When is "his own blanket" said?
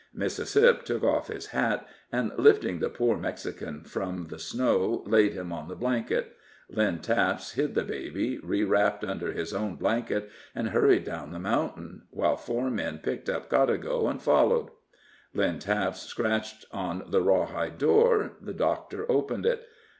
9.31-10.27